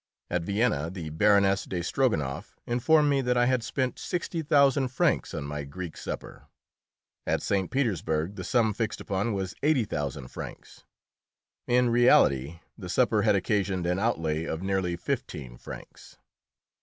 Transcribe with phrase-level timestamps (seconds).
[0.31, 5.31] At Vienna the Baroness de Strogonoff informed me that I had spent sixty thousand francs
[5.35, 6.47] on my Greek supper.
[7.27, 7.69] At St.
[7.69, 10.85] Petersburg the sum fixed upon was eighty thousand francs.
[11.67, 16.17] In reality, the supper had occasioned an outlay of nearly fifteen francs!